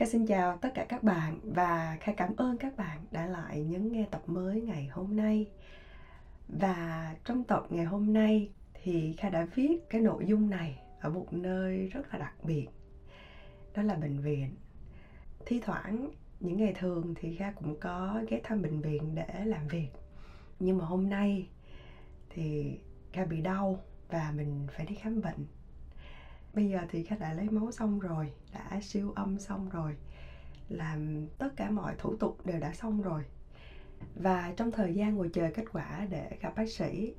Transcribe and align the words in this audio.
Kha 0.00 0.06
xin 0.06 0.26
chào 0.26 0.56
tất 0.56 0.68
cả 0.74 0.84
các 0.88 1.02
bạn 1.02 1.38
và 1.42 1.96
Kha 2.00 2.12
cảm 2.12 2.36
ơn 2.36 2.56
các 2.56 2.76
bạn 2.76 2.98
đã 3.10 3.26
lại 3.26 3.60
nhấn 3.64 3.92
nghe 3.92 4.06
tập 4.10 4.22
mới 4.26 4.62
ngày 4.62 4.86
hôm 4.86 5.16
nay. 5.16 5.46
Và 6.48 7.14
trong 7.24 7.44
tập 7.44 7.66
ngày 7.70 7.84
hôm 7.84 8.12
nay 8.12 8.50
thì 8.82 9.14
Kha 9.18 9.30
đã 9.30 9.46
viết 9.54 9.90
cái 9.90 10.00
nội 10.00 10.26
dung 10.26 10.50
này 10.50 10.78
ở 11.00 11.10
một 11.10 11.32
nơi 11.32 11.88
rất 11.88 12.02
là 12.12 12.18
đặc 12.18 12.34
biệt. 12.44 12.66
Đó 13.74 13.82
là 13.82 13.94
bệnh 13.94 14.20
viện. 14.20 14.54
Thi 15.46 15.60
thoảng, 15.64 16.10
những 16.40 16.56
ngày 16.56 16.74
thường 16.78 17.14
thì 17.16 17.36
Kha 17.36 17.52
cũng 17.52 17.80
có 17.80 18.22
ghé 18.28 18.40
thăm 18.44 18.62
bệnh 18.62 18.80
viện 18.80 19.14
để 19.14 19.44
làm 19.44 19.68
việc. 19.68 19.88
Nhưng 20.58 20.78
mà 20.78 20.84
hôm 20.84 21.08
nay 21.08 21.48
thì 22.30 22.78
Kha 23.12 23.24
bị 23.24 23.40
đau 23.40 23.80
và 24.08 24.32
mình 24.36 24.66
phải 24.76 24.86
đi 24.86 24.94
khám 24.94 25.20
bệnh 25.20 25.46
bây 26.54 26.68
giờ 26.68 26.78
thì 26.90 27.02
khách 27.02 27.20
đã 27.20 27.32
lấy 27.32 27.50
máu 27.50 27.72
xong 27.72 27.98
rồi, 27.98 28.32
đã 28.54 28.80
siêu 28.82 29.12
âm 29.16 29.38
xong 29.38 29.68
rồi, 29.68 29.96
làm 30.68 31.26
tất 31.38 31.48
cả 31.56 31.70
mọi 31.70 31.94
thủ 31.98 32.16
tục 32.16 32.46
đều 32.46 32.60
đã 32.60 32.72
xong 32.72 33.02
rồi. 33.02 33.22
Và 34.14 34.52
trong 34.56 34.70
thời 34.70 34.94
gian 34.94 35.14
ngồi 35.14 35.30
chờ 35.32 35.50
kết 35.54 35.64
quả 35.72 36.06
để 36.10 36.30
gặp 36.40 36.52
bác 36.56 36.68
sĩ, 36.68 37.14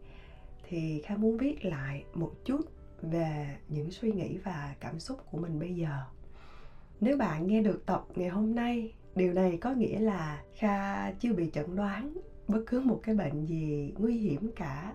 thì 0.64 1.02
kha 1.06 1.16
muốn 1.16 1.38
viết 1.38 1.66
lại 1.66 2.06
một 2.14 2.32
chút 2.46 2.62
về 3.02 3.58
những 3.68 3.92
suy 3.92 4.12
nghĩ 4.12 4.38
và 4.38 4.76
cảm 4.80 5.00
xúc 5.00 5.20
của 5.32 5.38
mình 5.38 5.60
bây 5.60 5.76
giờ. 5.76 6.04
Nếu 7.02 7.18
bạn 7.18 7.48
nghe 7.48 7.62
được 7.62 7.84
tập 7.86 8.06
ngày 8.16 8.30
hôm 8.30 8.56
nay, 8.56 8.94
điều 9.16 9.34
này 9.34 9.58
có 9.58 9.72
nghĩa 9.72 10.00
là 10.00 10.44
kha 10.56 11.12
chưa 11.12 11.34
bị 11.34 11.50
chẩn 11.54 11.76
đoán 11.76 12.14
bất 12.48 12.64
cứ 12.68 12.80
một 12.80 13.00
cái 13.04 13.16
bệnh 13.16 13.46
gì 13.46 13.94
nguy 13.98 14.18
hiểm 14.18 14.52
cả 14.56 14.94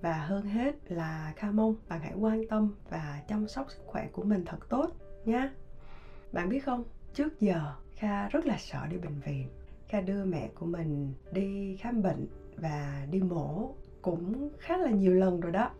và 0.00 0.12
hơn 0.12 0.46
hết 0.46 0.74
là 0.88 1.32
Kha 1.36 1.50
mong 1.50 1.74
bạn 1.88 2.00
hãy 2.00 2.14
quan 2.14 2.46
tâm 2.48 2.74
và 2.90 3.22
chăm 3.28 3.48
sóc 3.48 3.66
sức 3.70 3.82
khỏe 3.86 4.08
của 4.12 4.22
mình 4.22 4.44
thật 4.44 4.68
tốt 4.68 4.90
nhé. 5.24 5.50
Bạn 6.32 6.48
biết 6.48 6.60
không, 6.60 6.84
trước 7.14 7.40
giờ 7.40 7.74
Kha 7.96 8.28
rất 8.28 8.46
là 8.46 8.56
sợ 8.58 8.86
đi 8.90 8.96
bệnh 8.96 9.20
viện. 9.20 9.48
Kha 9.88 10.00
đưa 10.00 10.24
mẹ 10.24 10.50
của 10.54 10.66
mình 10.66 11.14
đi 11.32 11.76
khám 11.76 12.02
bệnh 12.02 12.26
và 12.56 13.06
đi 13.10 13.20
mổ 13.20 13.74
cũng 14.02 14.50
khá 14.58 14.76
là 14.76 14.90
nhiều 14.90 15.12
lần 15.12 15.40
rồi 15.40 15.52
đó. 15.52 15.70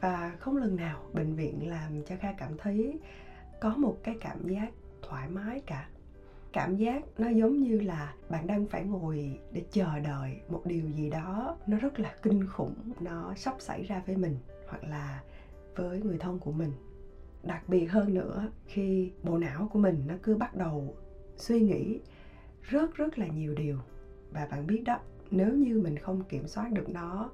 Và 0.00 0.36
không 0.40 0.56
lần 0.56 0.76
nào 0.76 1.02
bệnh 1.12 1.34
viện 1.34 1.68
làm 1.68 2.04
cho 2.04 2.16
Kha 2.20 2.32
cảm 2.32 2.58
thấy 2.58 2.98
có 3.60 3.76
một 3.76 3.96
cái 4.02 4.16
cảm 4.20 4.48
giác 4.48 4.70
thoải 5.02 5.28
mái 5.28 5.60
cả 5.60 5.88
cảm 6.52 6.76
giác 6.76 7.02
nó 7.18 7.28
giống 7.28 7.62
như 7.62 7.80
là 7.80 8.14
bạn 8.28 8.46
đang 8.46 8.66
phải 8.66 8.84
ngồi 8.84 9.38
để 9.52 9.64
chờ 9.70 9.98
đợi 9.98 10.40
một 10.48 10.62
điều 10.64 10.88
gì 10.88 11.10
đó. 11.10 11.56
Nó 11.66 11.76
rất 11.76 12.00
là 12.00 12.14
kinh 12.22 12.46
khủng, 12.46 12.74
nó 13.00 13.34
sắp 13.36 13.54
xảy 13.58 13.82
ra 13.82 14.02
với 14.06 14.16
mình 14.16 14.36
hoặc 14.68 14.84
là 14.84 15.22
với 15.76 16.02
người 16.02 16.18
thân 16.18 16.38
của 16.38 16.52
mình. 16.52 16.72
Đặc 17.42 17.68
biệt 17.68 17.86
hơn 17.86 18.14
nữa, 18.14 18.50
khi 18.66 19.12
bộ 19.22 19.38
não 19.38 19.68
của 19.72 19.78
mình 19.78 20.02
nó 20.06 20.14
cứ 20.22 20.36
bắt 20.36 20.56
đầu 20.56 20.96
suy 21.36 21.60
nghĩ 21.60 22.00
rất 22.62 22.94
rất 22.94 23.18
là 23.18 23.26
nhiều 23.26 23.54
điều. 23.54 23.78
Và 24.30 24.48
bạn 24.50 24.66
biết 24.66 24.82
đó, 24.86 24.98
nếu 25.30 25.54
như 25.54 25.80
mình 25.80 25.98
không 25.98 26.24
kiểm 26.24 26.46
soát 26.46 26.72
được 26.72 26.88
nó, 26.88 27.30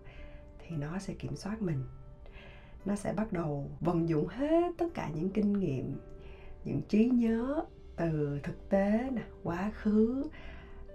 thì 0.58 0.76
nó 0.76 0.98
sẽ 0.98 1.14
kiểm 1.14 1.36
soát 1.36 1.62
mình. 1.62 1.84
Nó 2.84 2.96
sẽ 2.96 3.12
bắt 3.12 3.32
đầu 3.32 3.70
vận 3.80 4.08
dụng 4.08 4.26
hết 4.26 4.72
tất 4.78 4.86
cả 4.94 5.10
những 5.14 5.30
kinh 5.30 5.52
nghiệm, 5.52 5.96
những 6.64 6.80
trí 6.88 7.04
nhớ 7.04 7.64
từ 7.96 8.40
thực 8.42 8.68
tế 8.68 9.10
nè, 9.12 9.22
quá 9.42 9.70
khứ, 9.74 10.24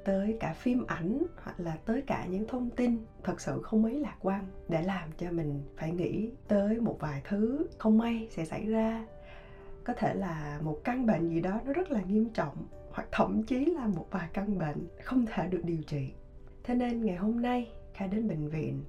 tới 0.06 0.38
cả 0.40 0.54
phim 0.54 0.86
ảnh 0.88 1.24
hoặc 1.44 1.60
là 1.60 1.78
tới 1.86 2.02
cả 2.02 2.26
những 2.30 2.48
thông 2.48 2.70
tin 2.70 2.98
thật 3.24 3.42
sự 3.42 3.62
không 3.62 3.82
mấy 3.82 4.00
lạc 4.00 4.16
quan 4.22 4.46
để 4.70 4.82
làm 4.82 5.10
cho 5.18 5.32
mình 5.32 5.64
phải 5.78 5.92
nghĩ 5.92 6.32
tới 6.48 6.80
một 6.80 6.98
vài 7.00 7.22
thứ 7.28 7.68
không 7.78 7.98
may 7.98 8.28
sẽ 8.32 8.46
xảy 8.46 8.66
ra. 8.66 9.06
Có 9.84 9.94
thể 9.94 10.14
là 10.14 10.60
một 10.62 10.80
căn 10.84 11.06
bệnh 11.06 11.30
gì 11.30 11.42
đó 11.42 11.60
nó 11.66 11.74
rất 11.74 11.92
là 11.92 12.02
nghiêm 12.02 12.30
trọng 12.30 12.56
hoặc 12.92 13.08
thậm 13.12 13.44
chí 13.44 13.66
là 13.66 13.88
một 13.88 14.08
vài 14.12 14.30
căn 14.34 14.58
bệnh 14.58 14.88
không 15.04 15.26
thể 15.26 15.48
được 15.48 15.62
điều 15.64 15.82
trị. 15.88 16.14
Thế 16.64 16.76
nên 16.76 17.06
ngày 17.06 17.16
hôm 17.16 17.42
nay 17.42 17.72
kha 17.94 18.08
đến 18.08 18.28
bệnh 18.28 18.48
viện. 18.48 18.84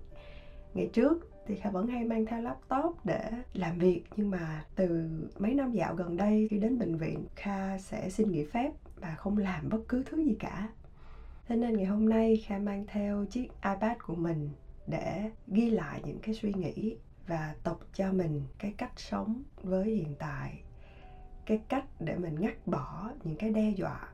Ngày 0.75 0.91
trước 0.93 1.32
thì 1.47 1.57
kha 1.57 1.71
vẫn 1.71 1.87
hay 1.87 2.05
mang 2.05 2.27
theo 2.27 2.43
laptop 2.43 3.05
để 3.05 3.31
làm 3.53 3.79
việc. 3.79 4.03
Nhưng 4.17 4.31
mà 4.31 4.65
từ 4.75 5.09
mấy 5.39 5.55
năm 5.55 5.73
dạo 5.73 5.95
gần 5.95 6.17
đây, 6.17 6.49
khi 6.51 6.59
đến 6.59 6.79
bệnh 6.79 6.97
viện, 6.97 7.25
kha 7.37 7.79
sẽ 7.79 8.11
xin 8.11 8.31
nghỉ 8.31 8.45
phép 8.45 8.73
và 8.97 9.15
không 9.15 9.39
làm 9.39 9.69
bất 9.69 9.81
cứ 9.89 10.03
thứ 10.07 10.25
gì 10.25 10.37
cả. 10.39 10.69
Thế 11.49 11.57
nên 11.57 11.77
ngày 11.77 11.87
hôm 11.87 12.09
nay, 12.09 12.45
kha 12.47 12.59
mang 12.59 12.87
theo 12.87 13.25
chiếc 13.25 13.49
ipad 13.63 13.99
của 14.07 14.15
mình 14.15 14.51
để 14.87 15.31
ghi 15.47 15.71
lại 15.71 16.01
những 16.05 16.19
cái 16.19 16.35
suy 16.35 16.53
nghĩ 16.53 16.97
và 17.27 17.55
tập 17.63 17.79
cho 17.95 18.13
mình 18.13 18.43
cái 18.59 18.75
cách 18.77 18.93
sống 18.97 19.43
với 19.63 19.85
hiện 19.85 20.15
tại. 20.19 20.63
Cái 21.47 21.61
cách 21.69 21.85
để 22.01 22.17
mình 22.17 22.41
ngắt 22.41 22.67
bỏ 22.67 23.11
những 23.25 23.37
cái 23.37 23.51
đe 23.51 23.71
dọa, 23.71 24.09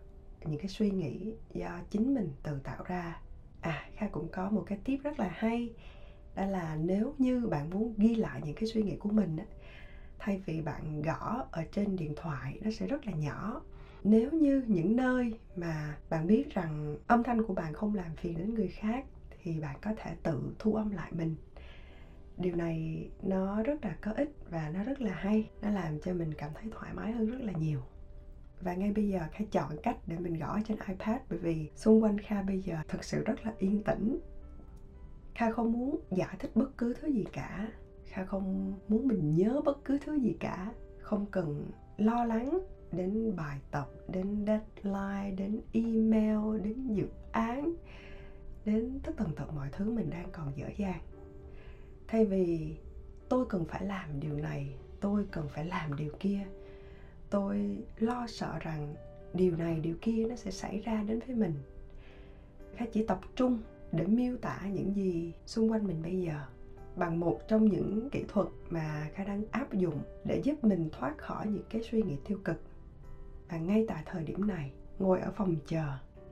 những 0.45 0.59
cái 0.59 0.69
suy 0.69 0.91
nghĩ 0.91 1.35
do 1.55 1.81
chính 1.91 2.15
mình 2.15 2.33
tự 2.43 2.61
tạo 2.65 2.85
ra. 2.85 3.21
À 3.61 3.85
kha 3.97 4.09
cũng 4.09 4.29
có 4.33 4.51
một 4.51 4.65
cái 4.67 4.79
tip 4.85 5.03
rất 5.03 5.21
là 5.21 5.29
hay 5.35 5.71
đó 6.39 6.47
là 6.47 6.77
nếu 6.81 7.15
như 7.19 7.47
bạn 7.47 7.71
muốn 7.71 7.95
ghi 7.97 8.15
lại 8.15 8.41
những 8.45 8.55
cái 8.55 8.67
suy 8.67 8.83
nghĩ 8.83 8.97
của 8.97 9.09
mình 9.09 9.37
á, 9.37 9.45
thay 10.19 10.43
vì 10.47 10.63
bạn 10.63 11.03
gõ 11.03 11.47
ở 11.51 11.65
trên 11.73 11.97
điện 11.97 12.13
thoại, 12.17 12.59
nó 12.63 12.71
sẽ 12.71 12.87
rất 12.87 13.07
là 13.07 13.13
nhỏ. 13.13 13.63
Nếu 14.05 14.31
như 14.31 14.65
những 14.67 14.97
nơi 14.97 15.39
mà 15.57 15.97
bạn 16.11 16.27
biết 16.27 16.55
rằng 16.55 16.97
âm 17.07 17.23
thanh 17.23 17.43
của 17.43 17.55
bạn 17.55 17.73
không 17.73 17.95
làm 17.95 18.17
phiền 18.17 18.39
đến 18.39 18.55
người 18.55 18.69
khác, 18.69 19.05
thì 19.43 19.61
bạn 19.61 19.77
có 19.83 19.93
thể 19.97 20.15
tự 20.23 20.55
thu 20.59 20.75
âm 20.75 20.91
lại 20.91 21.13
mình. 21.13 21.35
Điều 22.37 22.57
này 22.57 23.09
nó 23.23 23.63
rất 23.63 23.85
là 23.85 23.97
có 24.01 24.13
ích 24.13 24.31
và 24.51 24.71
nó 24.75 24.85
rất 24.85 25.01
là 25.01 25.15
hay, 25.15 25.51
nó 25.63 25.71
làm 25.71 26.01
cho 26.01 26.15
mình 26.15 26.35
cảm 26.35 26.51
thấy 26.55 26.71
thoải 26.71 26.95
mái 26.95 27.13
hơn 27.13 27.31
rất 27.31 27.41
là 27.41 27.53
nhiều. 27.53 27.81
Và 28.61 28.75
ngay 28.75 28.93
bây 28.93 29.09
giờ 29.09 29.21
kha 29.33 29.45
chọn 29.51 29.77
cách 29.83 29.97
để 30.07 30.19
mình 30.19 30.39
gõ 30.39 30.59
trên 30.69 30.79
ipad, 30.89 31.21
bởi 31.31 31.39
vì 31.39 31.71
xung 31.75 32.03
quanh 32.03 32.19
kha 32.19 32.43
bây 32.43 32.61
giờ 32.61 32.77
thực 32.89 33.05
sự 33.05 33.25
rất 33.25 33.47
là 33.47 33.53
yên 33.59 33.83
tĩnh 33.83 34.19
kha 35.39 35.51
không 35.51 35.73
muốn 35.73 36.01
giải 36.11 36.37
thích 36.39 36.51
bất 36.55 36.79
cứ 36.79 36.95
thứ 37.01 37.09
gì 37.09 37.25
cả. 37.33 37.69
Kha 38.05 38.25
không 38.25 38.75
muốn 38.89 39.09
mình 39.09 39.35
nhớ 39.35 39.61
bất 39.65 39.85
cứ 39.85 39.99
thứ 40.05 40.15
gì 40.15 40.37
cả. 40.41 40.73
Không 40.99 41.27
cần 41.31 41.71
lo 41.97 42.25
lắng 42.25 42.59
đến 42.93 43.37
bài 43.37 43.59
tập, 43.71 43.89
đến 44.09 44.47
deadline, 44.47 45.37
đến 45.37 45.61
email, 45.73 46.63
đến 46.65 46.95
dự 46.95 47.09
án, 47.33 47.75
đến 48.65 49.01
tất 49.03 49.13
tần 49.17 49.29
tật 49.37 49.55
mọi 49.55 49.69
thứ 49.73 49.91
mình 49.91 50.11
đang 50.11 50.29
còn 50.33 50.53
dở 50.57 50.67
dang. 50.79 51.01
Thay 52.09 52.25
vì 52.25 52.77
tôi 53.29 53.47
cần 53.49 53.65
phải 53.65 53.85
làm 53.87 54.21
điều 54.21 54.37
này, 54.37 54.75
tôi 55.01 55.27
cần 55.31 55.49
phải 55.49 55.67
làm 55.67 55.97
điều 55.97 56.13
kia, 56.21 56.41
tôi 57.31 57.79
lo 57.99 58.27
sợ 58.29 58.59
rằng 58.61 58.95
điều 59.35 59.57
này, 59.57 59.81
điều 59.81 59.97
kia 60.01 60.27
nó 60.29 60.37
sẽ 60.37 60.51
xảy 60.51 60.81
ra 60.81 61.05
đến 61.07 61.21
với 61.27 61.37
mình. 61.37 61.55
Kha 62.77 62.87
chỉ 62.93 63.07
tập 63.07 63.21
trung 63.37 63.59
để 63.93 64.07
miêu 64.07 64.37
tả 64.37 64.61
những 64.73 64.95
gì 64.95 65.33
xung 65.47 65.73
quanh 65.73 65.87
mình 65.87 66.03
bây 66.03 66.21
giờ 66.21 66.41
bằng 66.97 67.21
một 67.21 67.41
trong 67.49 67.65
những 67.65 68.09
kỹ 68.11 68.25
thuật 68.29 68.47
mà 68.71 69.09
kha 69.15 69.25
đang 69.25 69.45
áp 69.51 69.73
dụng 69.73 70.03
để 70.25 70.41
giúp 70.45 70.65
mình 70.65 70.89
thoát 70.93 71.19
khỏi 71.19 71.47
những 71.47 71.65
cái 71.71 71.83
suy 71.83 72.03
nghĩ 72.03 72.17
tiêu 72.29 72.39
cực. 72.45 72.63
Và 73.49 73.59
ngay 73.59 73.85
tại 73.89 74.03
thời 74.07 74.25
điểm 74.25 74.47
này, 74.47 74.73
ngồi 74.99 75.21
ở 75.21 75.31
phòng 75.31 75.57
chờ 75.67 75.87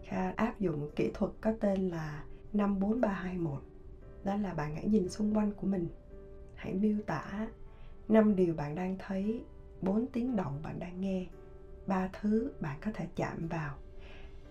kha 0.04 0.30
áp 0.30 0.60
dụng 0.60 0.90
kỹ 0.96 1.10
thuật 1.14 1.32
có 1.40 1.52
tên 1.60 1.88
là 1.88 2.24
54321 2.52 3.62
đó 4.24 4.36
là 4.36 4.54
bạn 4.54 4.74
hãy 4.74 4.86
nhìn 4.86 5.08
xung 5.08 5.36
quanh 5.36 5.52
của 5.52 5.66
mình. 5.66 5.88
Hãy 6.54 6.74
miêu 6.74 6.96
tả 7.06 7.48
năm 8.08 8.36
điều 8.36 8.54
bạn 8.54 8.74
đang 8.74 8.96
thấy, 8.98 9.44
bốn 9.82 10.06
tiếng 10.06 10.36
động 10.36 10.60
bạn 10.62 10.78
đang 10.78 11.00
nghe, 11.00 11.26
ba 11.86 12.08
thứ 12.20 12.50
bạn 12.60 12.78
có 12.84 12.90
thể 12.94 13.06
chạm 13.16 13.48
vào, 13.48 13.74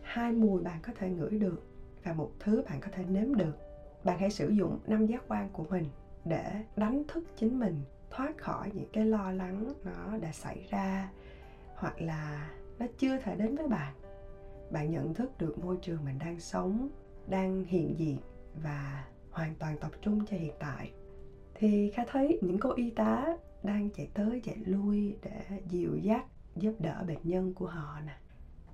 hai 0.01 0.31
mùi 0.31 0.61
bạn 0.61 0.79
có 0.81 0.93
thể 0.95 1.09
ngửi 1.09 1.29
được 1.29 1.63
và 2.05 2.13
một 2.13 2.31
thứ 2.39 2.63
bạn 2.69 2.81
có 2.81 2.87
thể 2.91 3.03
nếm 3.03 3.35
được. 3.35 3.57
Bạn 4.03 4.19
hãy 4.19 4.31
sử 4.31 4.49
dụng 4.49 4.79
năm 4.87 5.05
giác 5.05 5.23
quan 5.27 5.49
của 5.49 5.63
mình 5.69 5.85
để 6.25 6.51
đánh 6.75 7.03
thức 7.07 7.23
chính 7.37 7.59
mình, 7.59 7.81
thoát 8.09 8.37
khỏi 8.37 8.71
những 8.73 8.89
cái 8.93 9.05
lo 9.05 9.31
lắng 9.31 9.73
nó 9.83 10.17
đã 10.17 10.31
xảy 10.31 10.67
ra, 10.69 11.09
hoặc 11.75 12.01
là 12.01 12.51
nó 12.79 12.85
chưa 12.97 13.17
thể 13.17 13.35
đến 13.35 13.55
với 13.55 13.67
bạn. 13.67 13.93
Bạn 14.71 14.91
nhận 14.91 15.13
thức 15.13 15.37
được 15.37 15.57
môi 15.57 15.77
trường 15.81 16.05
mình 16.05 16.19
đang 16.19 16.39
sống, 16.39 16.89
đang 17.27 17.63
hiện 17.63 17.95
diện 17.99 18.17
và 18.63 19.05
hoàn 19.31 19.55
toàn 19.55 19.77
tập 19.77 19.91
trung 20.01 20.25
cho 20.25 20.37
hiện 20.37 20.53
tại. 20.59 20.91
Thì 21.55 21.91
kha 21.95 22.03
thấy 22.07 22.39
những 22.41 22.59
cô 22.59 22.71
y 22.71 22.89
tá 22.89 23.37
đang 23.63 23.89
chạy 23.89 24.09
tới 24.13 24.41
chạy 24.43 24.57
lui 24.65 25.17
để 25.21 25.61
dịu 25.69 25.97
dắt, 25.97 26.25
giúp 26.55 26.73
đỡ 26.79 27.03
bệnh 27.07 27.19
nhân 27.23 27.53
của 27.53 27.67
họ 27.67 27.99
nè. 28.05 28.17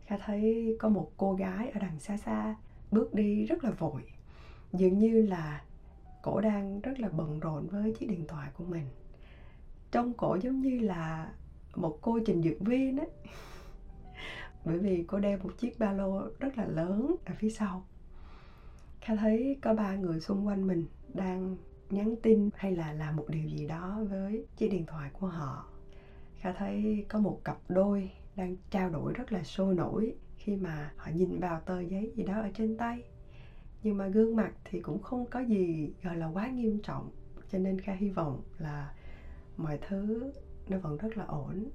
Kha 0.05 0.17
thấy 0.25 0.75
có 0.79 0.89
một 0.89 1.11
cô 1.17 1.33
gái 1.33 1.69
ở 1.69 1.79
đằng 1.79 1.99
xa 1.99 2.17
xa 2.17 2.55
bước 2.91 3.13
đi 3.13 3.45
rất 3.45 3.63
là 3.63 3.71
vội. 3.71 4.01
Dường 4.73 4.97
như 4.97 5.21
là 5.21 5.63
cổ 6.21 6.41
đang 6.41 6.81
rất 6.81 6.99
là 6.99 7.09
bận 7.09 7.39
rộn 7.39 7.67
với 7.67 7.93
chiếc 7.99 8.09
điện 8.09 8.27
thoại 8.27 8.49
của 8.57 8.63
mình. 8.63 8.85
Trong 9.91 10.13
cổ 10.13 10.37
giống 10.41 10.61
như 10.61 10.79
là 10.79 11.31
một 11.75 11.97
cô 12.01 12.19
trình 12.25 12.43
dược 12.43 12.59
viên 12.59 12.97
ấy. 12.97 13.09
Bởi 14.65 14.79
vì 14.79 15.03
cô 15.07 15.19
đeo 15.19 15.37
một 15.37 15.57
chiếc 15.57 15.79
ba 15.79 15.91
lô 15.91 16.21
rất 16.39 16.57
là 16.57 16.65
lớn 16.65 17.15
ở 17.25 17.33
phía 17.37 17.49
sau. 17.49 17.85
Kha 19.01 19.15
thấy 19.15 19.57
có 19.61 19.73
ba 19.73 19.95
người 19.95 20.19
xung 20.19 20.47
quanh 20.47 20.67
mình 20.67 20.85
đang 21.13 21.57
nhắn 21.89 22.15
tin 22.21 22.49
hay 22.55 22.75
là 22.75 22.93
làm 22.93 23.15
một 23.15 23.25
điều 23.27 23.49
gì 23.49 23.67
đó 23.67 23.99
với 24.09 24.45
chiếc 24.57 24.67
điện 24.67 24.85
thoại 24.85 25.09
của 25.13 25.27
họ. 25.27 25.65
Kha 26.37 26.53
thấy 26.53 27.05
có 27.09 27.19
một 27.19 27.41
cặp 27.43 27.57
đôi 27.69 28.11
đang 28.35 28.55
trao 28.69 28.89
đổi 28.89 29.13
rất 29.13 29.31
là 29.31 29.43
sôi 29.43 29.75
nổi 29.75 30.15
khi 30.43 30.55
mà 30.55 30.93
họ 30.97 31.11
nhìn 31.15 31.39
vào 31.39 31.61
tờ 31.65 31.79
giấy 31.79 32.11
gì 32.15 32.23
đó 32.23 32.41
ở 32.41 32.49
trên 32.53 32.77
tay. 32.77 33.03
Nhưng 33.83 33.97
mà 33.97 34.07
gương 34.07 34.35
mặt 34.35 34.53
thì 34.63 34.79
cũng 34.79 35.01
không 35.01 35.25
có 35.25 35.39
gì, 35.39 35.93
gọi 36.03 36.15
là, 36.15 36.27
quá 36.27 36.47
nghiêm 36.47 36.79
trọng, 36.83 37.09
cho 37.51 37.59
nên 37.59 37.81
kha 37.81 37.93
hy 37.93 38.09
vọng 38.09 38.41
là 38.57 38.93
mọi 39.57 39.79
thứ 39.87 40.31
nó 40.69 40.77
vẫn 40.77 40.97
rất 40.97 41.17
là 41.17 41.25
ổn. 41.25 41.69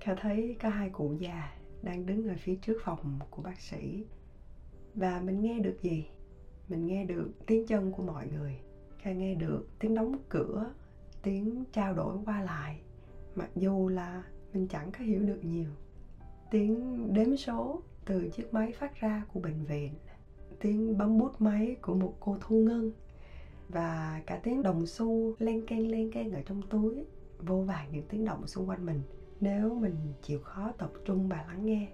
Kha 0.00 0.14
thấy 0.14 0.56
có 0.62 0.68
hai 0.68 0.90
cụ 0.90 1.14
già 1.18 1.56
đang 1.82 2.06
đứng 2.06 2.28
ở 2.28 2.34
phía 2.38 2.56
trước 2.56 2.78
phòng 2.84 3.18
của 3.30 3.42
bác 3.42 3.60
sĩ. 3.60 4.04
Và 4.94 5.20
mình 5.20 5.42
nghe 5.42 5.58
được 5.58 5.82
gì? 5.82 6.06
Mình 6.68 6.86
nghe 6.86 7.04
được 7.04 7.30
tiếng 7.46 7.66
chân 7.66 7.92
của 7.92 8.02
mọi 8.02 8.28
người. 8.28 8.56
Kha 8.98 9.12
nghe 9.12 9.34
được 9.34 9.66
tiếng 9.78 9.94
đóng 9.94 10.18
cửa, 10.28 10.74
tiếng 11.22 11.64
trao 11.72 11.94
đổi 11.94 12.16
qua 12.24 12.42
lại. 12.42 12.80
Mặc 13.34 13.50
dù 13.56 13.88
là 13.88 14.22
mình 14.52 14.68
chẳng 14.68 14.92
có 14.92 15.04
hiểu 15.04 15.22
được 15.22 15.40
nhiều 15.42 15.70
tiếng 16.52 17.08
đếm 17.12 17.36
số 17.36 17.82
từ 18.04 18.28
chiếc 18.28 18.54
máy 18.54 18.72
phát 18.72 19.00
ra 19.00 19.24
của 19.32 19.40
bệnh 19.40 19.64
viện, 19.64 19.94
tiếng 20.60 20.98
bấm 20.98 21.18
bút 21.18 21.40
máy 21.40 21.76
của 21.82 21.94
một 21.94 22.14
cô 22.20 22.36
thu 22.40 22.56
ngân, 22.56 22.92
và 23.68 24.22
cả 24.26 24.40
tiếng 24.42 24.62
đồng 24.62 24.86
xu 24.86 25.34
len 25.38 25.66
keng 25.66 25.90
len 25.90 26.12
keng 26.12 26.32
ở 26.32 26.40
trong 26.46 26.62
túi, 26.62 27.04
vô 27.38 27.56
vàng 27.56 27.88
những 27.92 28.04
tiếng 28.08 28.24
động 28.24 28.46
xung 28.46 28.68
quanh 28.68 28.86
mình. 28.86 29.00
Nếu 29.40 29.74
mình 29.74 29.94
chịu 30.22 30.40
khó 30.40 30.72
tập 30.78 30.90
trung 31.04 31.28
và 31.28 31.44
lắng 31.48 31.66
nghe, 31.66 31.88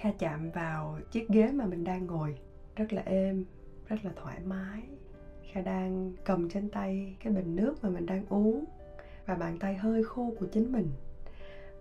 kha 0.00 0.10
chạm 0.18 0.50
vào 0.50 0.98
chiếc 1.10 1.28
ghế 1.28 1.52
mà 1.52 1.66
mình 1.66 1.84
đang 1.84 2.06
ngồi, 2.06 2.38
rất 2.76 2.92
là 2.92 3.02
êm, 3.02 3.44
rất 3.88 4.04
là 4.04 4.10
thoải 4.16 4.40
mái. 4.44 4.82
Kha 5.52 5.60
đang 5.60 6.12
cầm 6.24 6.48
trên 6.48 6.70
tay 6.70 7.16
cái 7.24 7.32
bình 7.32 7.56
nước 7.56 7.74
mà 7.82 7.90
mình 7.90 8.06
đang 8.06 8.26
uống, 8.28 8.64
và 9.26 9.34
bàn 9.34 9.58
tay 9.58 9.74
hơi 9.74 10.04
khô 10.04 10.32
của 10.38 10.46
chính 10.46 10.72
mình 10.72 10.88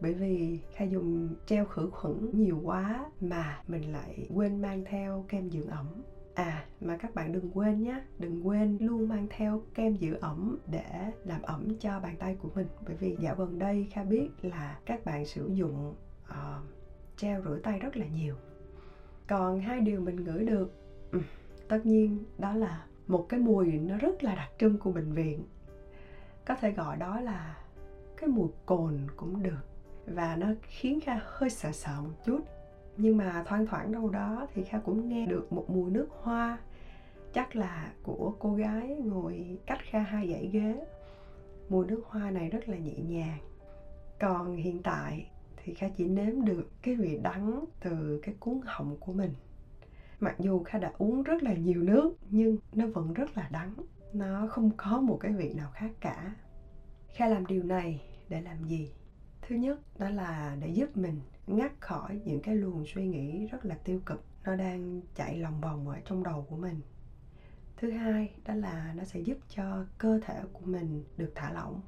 bởi 0.03 0.13
vì 0.13 0.59
kha 0.73 0.85
dùng 0.85 1.35
treo 1.45 1.65
khử 1.65 1.89
khuẩn 1.89 2.29
nhiều 2.33 2.59
quá 2.63 3.05
mà 3.21 3.61
mình 3.67 3.91
lại 3.91 4.27
quên 4.33 4.61
mang 4.61 4.83
theo 4.85 5.25
kem 5.29 5.49
dưỡng 5.49 5.67
ẩm. 5.67 5.87
À 6.33 6.65
mà 6.81 6.97
các 6.97 7.15
bạn 7.15 7.31
đừng 7.31 7.51
quên 7.53 7.83
nhé 7.83 8.01
đừng 8.19 8.47
quên 8.47 8.77
luôn 8.81 9.07
mang 9.07 9.27
theo 9.29 9.61
kem 9.73 9.95
giữ 9.95 10.13
ẩm 10.21 10.57
để 10.67 11.11
làm 11.25 11.41
ẩm 11.41 11.67
cho 11.79 11.99
bàn 11.99 12.15
tay 12.19 12.35
của 12.41 12.49
mình. 12.55 12.67
Bởi 12.85 12.95
vì 12.95 13.17
dạo 13.19 13.35
gần 13.35 13.59
đây 13.59 13.87
kha 13.91 14.03
biết 14.03 14.29
là 14.41 14.79
các 14.85 15.05
bạn 15.05 15.25
sử 15.25 15.49
dụng 15.53 15.95
uh, 16.29 16.35
treo 17.17 17.41
rửa 17.43 17.59
tay 17.63 17.79
rất 17.79 17.97
là 17.97 18.05
nhiều. 18.05 18.35
Còn 19.27 19.59
hai 19.59 19.79
điều 19.79 20.01
mình 20.01 20.23
ngửi 20.23 20.45
được 20.45 20.73
ừ, 21.11 21.19
tất 21.67 21.85
nhiên 21.85 22.23
đó 22.37 22.53
là 22.53 22.85
một 23.07 23.25
cái 23.29 23.39
mùi 23.39 23.71
nó 23.71 23.97
rất 23.97 24.23
là 24.23 24.35
đặc 24.35 24.49
trưng 24.59 24.77
của 24.77 24.91
bệnh 24.91 25.13
viện. 25.13 25.43
Có 26.45 26.55
thể 26.55 26.71
gọi 26.71 26.97
đó 26.97 27.19
là 27.19 27.57
cái 28.17 28.29
mùi 28.29 28.49
cồn 28.65 29.07
cũng 29.17 29.43
được 29.43 29.72
và 30.05 30.35
nó 30.35 30.47
khiến 30.61 30.99
kha 31.01 31.19
hơi 31.23 31.49
sợ 31.49 31.71
sợ 31.71 32.01
một 32.01 32.13
chút. 32.25 32.39
Nhưng 32.97 33.17
mà 33.17 33.43
thoang 33.47 33.65
thoảng 33.65 33.91
đâu 33.91 34.09
đó 34.09 34.47
thì 34.53 34.63
kha 34.63 34.79
cũng 34.79 35.09
nghe 35.09 35.25
được 35.25 35.53
một 35.53 35.65
mùi 35.69 35.91
nước 35.91 36.07
hoa, 36.21 36.57
chắc 37.33 37.55
là 37.55 37.93
của 38.03 38.35
cô 38.39 38.53
gái 38.53 38.87
ngồi 38.87 39.57
cách 39.65 39.79
kha 39.89 39.99
hai 39.99 40.29
dãy 40.29 40.49
ghế. 40.53 40.85
Mùi 41.69 41.85
nước 41.85 42.03
hoa 42.05 42.31
này 42.31 42.49
rất 42.49 42.69
là 42.69 42.77
nhẹ 42.77 42.95
nhàng. 42.97 43.39
Còn 44.19 44.55
hiện 44.55 44.83
tại 44.83 45.27
thì 45.57 45.73
kha 45.73 45.87
chỉ 45.89 46.07
nếm 46.07 46.45
được 46.45 46.69
cái 46.81 46.95
vị 46.95 47.19
đắng 47.23 47.65
từ 47.81 48.19
cái 48.23 48.35
cuốn 48.39 48.59
họng 48.65 48.97
của 48.99 49.13
mình. 49.13 49.33
Mặc 50.19 50.35
dù 50.39 50.63
kha 50.63 50.79
đã 50.79 50.91
uống 50.97 51.23
rất 51.23 51.43
là 51.43 51.53
nhiều 51.53 51.81
nước, 51.81 52.15
nhưng 52.29 52.57
nó 52.73 52.87
vẫn 52.87 53.13
rất 53.13 53.37
là 53.37 53.49
đắng. 53.51 53.73
Nó 54.13 54.47
không 54.47 54.71
có 54.77 55.01
một 55.01 55.17
cái 55.21 55.31
vị 55.31 55.53
nào 55.53 55.71
khác 55.73 55.91
cả. 55.99 56.35
Kha 57.15 57.27
làm 57.27 57.45
điều 57.45 57.63
này 57.63 58.01
để 58.29 58.41
làm 58.41 58.63
gì? 58.63 58.91
Thứ 59.47 59.55
nhất, 59.55 59.79
đó 59.99 60.09
là 60.09 60.57
để 60.59 60.67
giúp 60.67 60.97
mình 60.97 61.21
ngắt 61.47 61.71
khỏi 61.79 62.21
những 62.25 62.41
cái 62.41 62.55
luồng 62.55 62.85
suy 62.85 63.07
nghĩ 63.07 63.47
rất 63.47 63.65
là 63.65 63.75
tiêu 63.75 63.99
cực. 64.05 64.23
Nó 64.43 64.55
đang 64.55 65.01
chạy 65.15 65.37
lòng 65.37 65.61
vòng 65.61 65.89
ở 65.89 65.99
trong 66.05 66.23
đầu 66.23 66.45
của 66.49 66.57
mình. 66.57 66.81
Thứ 67.77 67.91
hai, 67.91 68.35
đó 68.45 68.53
là 68.53 68.93
nó 68.95 69.03
sẽ 69.03 69.19
giúp 69.19 69.37
cho 69.49 69.85
cơ 69.97 70.19
thể 70.25 70.41
của 70.53 70.65
mình 70.65 71.03
được 71.17 71.31
thả 71.35 71.53
lỏng. 71.53 71.81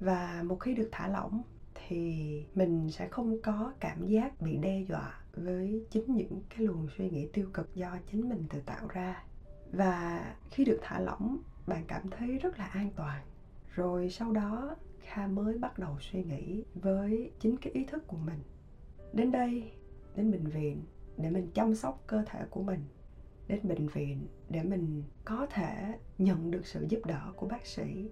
Và 0.00 0.42
một 0.46 0.56
khi 0.56 0.74
được 0.74 0.88
thả 0.92 1.08
lỏng, 1.08 1.42
thì 1.74 2.44
mình 2.54 2.90
sẽ 2.90 3.08
không 3.08 3.42
có 3.42 3.72
cảm 3.80 4.06
giác 4.06 4.40
bị 4.40 4.56
đe 4.56 4.80
dọa 4.88 5.20
với 5.34 5.86
chính 5.90 6.14
những 6.14 6.42
cái 6.50 6.66
luồng 6.66 6.88
suy 6.96 7.10
nghĩ 7.10 7.28
tiêu 7.32 7.50
cực 7.54 7.74
do 7.74 7.98
chính 8.10 8.28
mình 8.28 8.46
tự 8.50 8.60
tạo 8.60 8.86
ra. 8.88 9.24
Và 9.72 10.24
khi 10.50 10.64
được 10.64 10.78
thả 10.82 11.00
lỏng, 11.00 11.38
bạn 11.66 11.84
cảm 11.88 12.10
thấy 12.10 12.38
rất 12.38 12.58
là 12.58 12.66
an 12.66 12.90
toàn 12.96 13.22
rồi 13.76 14.10
sau 14.10 14.32
đó, 14.32 14.76
kha 15.00 15.26
mới 15.26 15.58
bắt 15.58 15.78
đầu 15.78 15.96
suy 16.00 16.24
nghĩ 16.24 16.64
với 16.74 17.30
chính 17.40 17.56
cái 17.56 17.72
ý 17.72 17.84
thức 17.84 18.06
của 18.06 18.16
mình. 18.16 18.38
Đến 19.12 19.32
đây, 19.32 19.72
đến 20.14 20.30
bệnh 20.30 20.46
viện 20.46 20.82
để 21.16 21.30
mình 21.30 21.50
chăm 21.54 21.74
sóc 21.74 22.04
cơ 22.06 22.22
thể 22.26 22.44
của 22.50 22.62
mình. 22.62 22.80
Đến 23.48 23.60
bệnh 23.62 23.88
viện 23.88 24.26
để 24.48 24.62
mình 24.62 25.02
có 25.24 25.46
thể 25.50 25.98
nhận 26.18 26.50
được 26.50 26.66
sự 26.66 26.86
giúp 26.88 27.00
đỡ 27.06 27.32
của 27.36 27.46
bác 27.46 27.66
sĩ. 27.66 28.10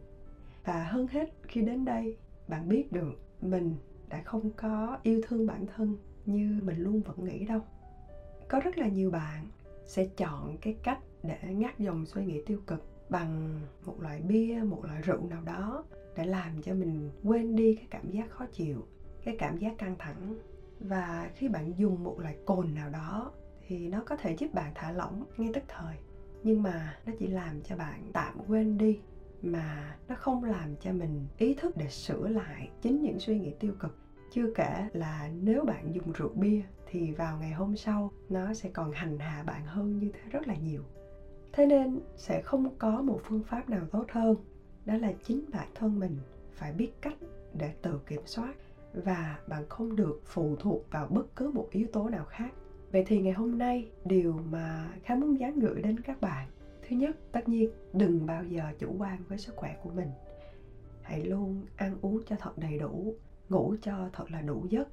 Và 0.65 0.85
hơn 0.85 1.07
hết, 1.07 1.33
khi 1.43 1.61
đến 1.61 1.85
đây, 1.85 2.17
bạn 2.49 2.69
biết 2.69 2.93
được 2.93 3.15
mình 3.41 3.77
đã 4.09 4.23
không 4.23 4.51
có 4.51 4.99
yêu 5.03 5.21
thương 5.29 5.47
bản 5.47 5.67
thân 5.67 5.97
như 6.27 6.61
mình 6.63 6.79
luôn 6.79 7.01
vẫn 7.01 7.25
nghĩ 7.25 7.45
đâu. 7.45 7.61
Có 8.49 8.61
rất 8.61 8.79
là 8.79 8.89
nhiều 8.89 9.11
bạn 9.11 9.47
sẽ 9.85 10.07
chọn 10.17 10.57
cái 10.61 10.77
cách 10.83 10.99
để 11.23 11.39
ngắt 11.55 11.79
dòng 11.79 12.07
suy 12.07 12.25
nghĩ 12.25 12.43
tiêu 12.47 12.61
cực 12.67 12.94
bằng 13.15 13.61
một 13.87 14.01
loại 14.01 14.21
bia, 14.21 14.63
một 14.67 14.85
loại 14.85 15.01
rượu 15.03 15.27
nào 15.31 15.43
đó 15.43 15.85
để 16.17 16.27
làm 16.27 16.63
cho 16.63 16.75
mình 16.75 17.11
quên 17.23 17.57
đi 17.57 17.75
cái 17.75 17.87
cảm 17.91 18.11
giác 18.11 18.31
khó 18.31 18.47
chịu, 18.53 18.87
cái 19.25 19.37
cảm 19.39 19.59
giác 19.59 19.75
căng 19.79 19.97
thẳng. 19.99 20.35
Và 20.81 21.31
khi 21.35 21.49
bạn 21.49 21.73
dùng 21.77 22.05
một 22.05 22.21
loại 22.21 22.37
cồn 22.47 22.75
nào 22.75 22.91
đó 22.91 23.33
thì 23.67 23.89
nó 23.89 24.03
có 24.07 24.17
thể 24.17 24.37
giúp 24.39 24.55
bạn 24.55 24.73
thả 24.75 24.93
lỏng 24.93 25.25
ngay 25.37 25.51
tức 25.55 25.63
thời. 25.69 25.97
Nhưng 26.43 26.63
mà 26.63 26.97
nó 27.07 27.13
chỉ 27.19 27.27
làm 27.27 27.63
cho 27.63 27.77
bạn 27.77 28.11
tạm 28.13 28.39
quên 28.49 28.79
đi, 28.79 29.01
mà 29.43 29.97
nó 30.09 30.15
không 30.15 30.45
làm 30.45 30.77
cho 30.81 30.93
mình 30.93 31.27
ý 31.39 31.55
thức 31.55 31.77
để 31.77 31.89
sửa 31.89 32.29
lại 32.29 32.71
chính 32.83 33.03
những 33.03 33.21
suy 33.21 33.39
nghĩ 33.39 33.55
tiêu 33.61 33.73
cực. 33.81 33.99
Chưa 34.33 34.53
kể 34.55 34.89
là 34.93 35.31
nếu 35.43 35.65
bạn 35.65 35.95
dùng 35.95 36.13
rượu 36.13 36.33
bia 36.35 36.63
thì 36.87 37.13
vào 37.13 37.39
ngày 37.39 37.53
hôm 37.53 37.77
sau, 37.77 38.13
nó 38.29 38.55
sẽ 38.55 38.71
còn 38.71 38.93
hành 38.93 39.19
hạ 39.19 39.43
bạn 39.47 39.65
hơn 39.65 39.99
như 39.99 40.11
thế 40.13 40.21
rất 40.31 40.49
là 40.49 40.55
nhiều 40.55 40.83
thế 41.57 41.67
nên 41.67 42.01
sẽ 42.17 42.43
không 42.43 42.79
có 42.79 43.03
một 43.03 43.21
phương 43.25 43.43
pháp 43.43 43.69
nào 43.69 43.87
tốt 43.93 44.07
hơn. 44.11 44.37
Đó 44.85 44.95
là 44.95 45.13
chính 45.25 45.45
bản 45.53 45.69
thân 45.75 45.99
mình 45.99 46.17
phải 46.53 46.73
biết 46.73 46.93
cách 47.01 47.17
để 47.55 47.75
tự 47.83 48.01
kiểm 48.07 48.23
soát. 48.27 48.55
Và 48.95 49.39
bạn 49.49 49.69
không 49.69 49.97
được 49.97 50.21
phụ 50.25 50.57
thuộc 50.57 50.91
vào 50.91 51.07
bất 51.07 51.37
cứ 51.37 51.51
một 51.51 51.69
yếu 51.71 51.87
tố 51.93 52.09
nào 52.09 52.25
khác. 52.25 52.51
Vậy 52.93 53.05
thì 53.07 53.21
ngày 53.21 53.33
hôm 53.33 53.59
nay, 53.59 53.91
điều 54.05 54.33
mà 54.51 54.93
khá 55.05 55.15
muốn 55.15 55.41
dán 55.41 55.59
gửi 55.59 55.83
đến 55.83 56.01
các 56.01 56.21
bạn. 56.21 56.49
Thứ 56.89 56.97
nhất, 56.97 57.17
tất 57.33 57.49
nhiên, 57.49 57.71
đừng 57.93 58.27
bao 58.27 58.45
giờ 58.45 58.65
chủ 58.79 58.95
quan 58.99 59.19
với 59.29 59.39
sức 59.39 59.57
khỏe 59.57 59.77
của 59.83 59.91
mình. 59.91 60.09
Hãy 61.03 61.25
luôn 61.25 61.67
ăn 61.77 61.97
uống 62.01 62.23
cho 62.27 62.37
thật 62.37 62.59
đầy 62.59 62.79
đủ, 62.79 63.15
ngủ 63.49 63.75
cho 63.83 64.09
thật 64.13 64.31
là 64.31 64.41
đủ 64.41 64.67
giấc. 64.71 64.89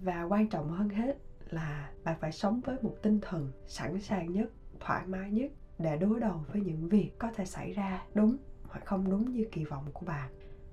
Và 0.00 0.22
quan 0.22 0.48
trọng 0.48 0.68
hơn 0.68 0.88
hết 0.88 1.18
là 1.50 1.90
bạn 2.04 2.16
phải 2.20 2.32
sống 2.32 2.60
với 2.60 2.76
một 2.82 2.94
tinh 3.02 3.18
thần 3.22 3.52
sẵn 3.66 4.00
sàng 4.00 4.32
nhất, 4.32 4.50
thoải 4.80 5.06
mái 5.06 5.30
nhất 5.30 5.50
để 5.82 5.96
đối 5.96 6.20
đầu 6.20 6.44
với 6.52 6.62
những 6.62 6.88
việc 6.88 7.10
có 7.18 7.30
thể 7.34 7.44
xảy 7.44 7.72
ra 7.72 8.02
đúng 8.14 8.36
hoặc 8.62 8.84
không 8.84 9.10
đúng 9.10 9.32
như 9.32 9.44
kỳ 9.52 9.64
vọng 9.64 9.84
của 9.92 10.06
bạn. 10.06 10.30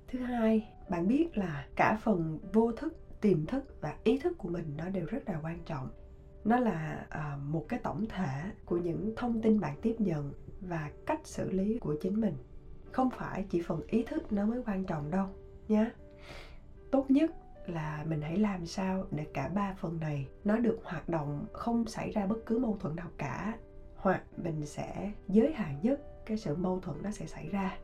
Thứ 0.08 0.18
hai, 0.18 0.68
bạn 0.88 1.08
biết 1.08 1.38
là 1.38 1.66
cả 1.76 1.98
phần 2.02 2.38
vô 2.52 2.72
thức, 2.72 3.20
tiềm 3.20 3.46
thức 3.46 3.64
và 3.80 3.96
ý 4.04 4.18
thức 4.18 4.38
của 4.38 4.48
mình 4.48 4.74
nó 4.76 4.88
đều 4.88 5.06
rất 5.06 5.28
là 5.28 5.40
quan 5.42 5.58
trọng. 5.66 5.88
Nó 6.44 6.58
là 6.58 7.06
à, 7.08 7.38
một 7.42 7.64
cái 7.68 7.80
tổng 7.82 8.06
thể 8.08 8.50
của 8.64 8.76
những 8.76 9.12
thông 9.16 9.42
tin 9.42 9.60
bạn 9.60 9.76
tiếp 9.82 9.94
nhận 9.98 10.32
và 10.60 10.90
cách 11.06 11.20
xử 11.24 11.50
lý 11.50 11.78
của 11.78 11.96
chính 12.00 12.20
mình. 12.20 12.34
Không 12.92 13.10
phải 13.10 13.46
chỉ 13.50 13.62
phần 13.62 13.80
ý 13.86 14.02
thức 14.02 14.32
nó 14.32 14.46
mới 14.46 14.62
quan 14.66 14.84
trọng 14.84 15.10
đâu 15.10 15.26
nhé 15.68 15.90
tốt 16.90 17.06
nhất 17.08 17.30
là 17.66 18.04
mình 18.08 18.20
hãy 18.20 18.36
làm 18.36 18.66
sao 18.66 19.04
để 19.10 19.26
cả 19.34 19.48
ba 19.48 19.74
phần 19.78 20.00
này 20.00 20.28
nó 20.44 20.56
được 20.56 20.78
hoạt 20.84 21.08
động, 21.08 21.46
không 21.52 21.86
xảy 21.86 22.10
ra 22.10 22.26
bất 22.26 22.38
cứ 22.46 22.58
mâu 22.58 22.76
thuẫn 22.80 22.96
nào 22.96 23.08
cả 23.18 23.58
hoặc 23.98 24.22
mình 24.36 24.66
sẽ 24.66 25.12
giới 25.28 25.52
hạn 25.52 25.78
nhất 25.82 26.00
cái 26.26 26.36
sự 26.36 26.56
mâu 26.56 26.80
thuẫn 26.80 27.02
nó 27.02 27.10
sẽ 27.10 27.26
xảy 27.26 27.48
ra. 27.48 27.78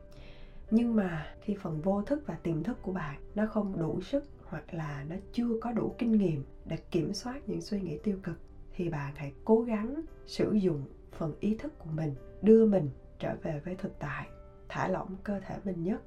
Nhưng 0.71 0.95
mà 0.95 1.27
khi 1.41 1.55
phần 1.61 1.81
vô 1.81 2.01
thức 2.01 2.23
và 2.25 2.35
tiềm 2.43 2.63
thức 2.63 2.77
của 2.81 2.91
bạn 2.91 3.21
nó 3.35 3.45
không 3.45 3.79
đủ 3.79 4.01
sức 4.01 4.25
hoặc 4.43 4.73
là 4.73 5.05
nó 5.09 5.15
chưa 5.31 5.59
có 5.61 5.71
đủ 5.71 5.95
kinh 5.97 6.11
nghiệm 6.11 6.43
để 6.65 6.77
kiểm 6.91 7.13
soát 7.13 7.41
những 7.47 7.61
suy 7.61 7.81
nghĩ 7.81 7.97
tiêu 8.03 8.17
cực, 8.23 8.39
thì 8.75 8.89
bạn 8.89 9.13
hãy 9.15 9.33
cố 9.45 9.61
gắng 9.61 10.01
sử 10.25 10.51
dụng 10.51 10.85
phần 11.11 11.33
ý 11.39 11.55
thức 11.57 11.79
của 11.79 11.89
mình, 11.89 12.15
đưa 12.41 12.65
mình 12.65 12.89
trở 13.19 13.35
về 13.43 13.61
với 13.65 13.75
thực 13.75 13.99
tại, 13.99 14.27
thả 14.69 14.87
lỏng 14.87 15.15
cơ 15.23 15.39
thể 15.39 15.55
mình 15.63 15.83
nhất. 15.83 16.01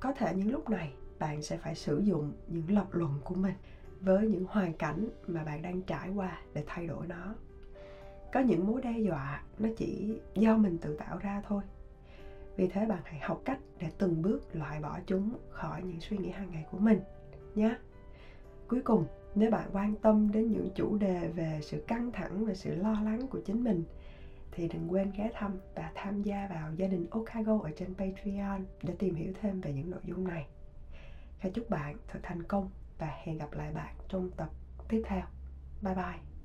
Có 0.00 0.12
thể 0.12 0.34
những 0.34 0.50
lúc 0.50 0.70
này, 0.70 0.92
bạn 1.18 1.42
sẽ 1.42 1.56
phải 1.56 1.74
sử 1.74 1.98
dụng 1.98 2.32
những 2.48 2.70
lập 2.70 2.86
luận 2.90 3.12
của 3.24 3.34
mình 3.34 3.54
với 4.00 4.28
những 4.28 4.44
hoàn 4.48 4.72
cảnh 4.72 5.08
mà 5.26 5.44
bạn 5.44 5.62
đang 5.62 5.82
trải 5.82 6.10
qua 6.10 6.38
để 6.54 6.64
thay 6.66 6.86
đổi 6.86 7.06
nó 7.06 7.34
có 8.32 8.40
những 8.40 8.66
mối 8.66 8.82
đe 8.82 8.98
dọa, 8.98 9.42
nó 9.58 9.68
chỉ 9.76 10.20
do 10.34 10.56
mình 10.56 10.78
tự 10.78 10.96
tạo 10.96 11.18
ra 11.18 11.42
thôi 11.48 11.62
vì 12.56 12.68
thế 12.68 12.86
bạn 12.86 13.02
hãy 13.04 13.20
học 13.20 13.42
cách 13.44 13.58
để 13.78 13.90
từng 13.98 14.22
bước 14.22 14.56
loại 14.56 14.80
bỏ 14.80 14.98
chúng 15.06 15.32
khỏi 15.50 15.82
những 15.82 16.00
suy 16.00 16.18
nghĩ 16.18 16.30
hàng 16.30 16.50
ngày 16.50 16.66
của 16.70 16.78
mình 16.78 17.00
nhé 17.54 17.76
cuối 18.68 18.80
cùng, 18.84 19.04
nếu 19.34 19.50
bạn 19.50 19.70
quan 19.72 19.94
tâm 19.94 20.32
đến 20.32 20.52
những 20.52 20.68
chủ 20.74 20.96
đề 20.96 21.28
về 21.28 21.60
sự 21.62 21.84
căng 21.86 22.12
thẳng 22.12 22.46
và 22.46 22.54
sự 22.54 22.74
lo 22.74 22.92
lắng 22.92 23.26
của 23.30 23.40
chính 23.46 23.64
mình, 23.64 23.84
thì 24.52 24.68
đừng 24.68 24.92
quên 24.92 25.12
ghé 25.16 25.30
thăm 25.34 25.58
và 25.74 25.92
tham 25.94 26.22
gia 26.22 26.46
vào 26.50 26.72
gia 26.76 26.86
đình 26.86 27.06
Okago 27.10 27.58
ở 27.62 27.70
trên 27.76 27.94
Patreon 27.94 28.60
để 28.82 28.94
tìm 28.98 29.14
hiểu 29.14 29.32
thêm 29.40 29.60
về 29.60 29.72
những 29.72 29.90
nội 29.90 30.00
dung 30.04 30.28
này. 30.28 30.46
Kha 31.38 31.48
chúc 31.48 31.70
bạn 31.70 31.96
thật 32.08 32.18
thành 32.22 32.42
công 32.42 32.70
và 32.98 33.06
hẹn 33.22 33.38
gặp 33.38 33.52
lại 33.52 33.72
bạn 33.72 33.94
trong 34.08 34.30
tập 34.30 34.48
tiếp 34.88 35.02
theo. 35.06 35.22
Bye 35.82 35.94
bye. 35.94 36.37